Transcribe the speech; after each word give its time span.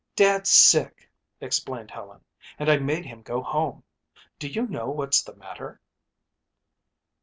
"Dad's 0.15 0.49
sick," 0.49 1.07
explained 1.41 1.91
Helen, 1.91 2.23
"and 2.57 2.71
I 2.71 2.77
made 2.77 3.05
him 3.05 3.21
go 3.21 3.39
home. 3.43 3.83
Do 4.39 4.47
you 4.47 4.65
know 4.65 4.89
what's 4.89 5.21
the 5.21 5.35
matter?" 5.35 5.79